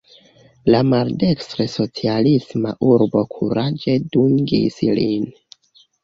[0.75, 5.29] La maldekstre socialisma urbo kuraĝe dungis lin.